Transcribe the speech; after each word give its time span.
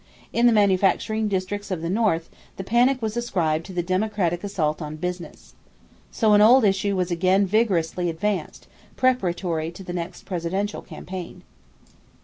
In 0.33 0.47
the 0.47 0.51
manufacturing 0.51 1.27
districts 1.27 1.69
of 1.69 1.83
the 1.83 1.87
North, 1.91 2.27
the 2.57 2.63
panic 2.63 3.03
was 3.03 3.15
ascribed 3.15 3.67
to 3.67 3.71
the 3.71 3.83
"Democratic 3.83 4.43
assault 4.43 4.81
on 4.81 4.95
business." 4.95 5.53
So 6.11 6.33
an 6.33 6.41
old 6.41 6.63
issue 6.63 6.95
was 6.95 7.11
again 7.11 7.45
vigorously 7.45 8.09
advanced, 8.09 8.65
preparatory 8.95 9.69
to 9.69 9.83
the 9.83 9.93
next 9.93 10.25
presidential 10.25 10.81
campaign. 10.81 11.43